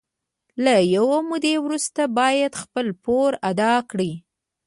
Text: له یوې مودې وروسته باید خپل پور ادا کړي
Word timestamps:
له 0.63 0.75
یوې 0.95 1.19
مودې 1.29 1.55
وروسته 1.65 2.01
باید 2.19 2.51
خپل 2.61 2.87
پور 3.03 3.31
ادا 3.51 3.73
کړي 3.89 4.11